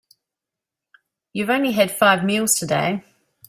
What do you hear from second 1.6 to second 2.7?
had five meals